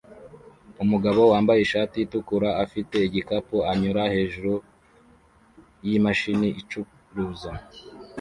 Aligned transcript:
Umugabo 0.83 1.21
wambaye 1.31 1.59
ishati 1.61 1.95
itukura 2.01 2.49
afite 2.63 2.95
igikapu 3.07 3.55
anyura 3.71 4.01
hejuru 4.13 4.53
yimashini 5.87 6.47
icuruza 6.59 7.51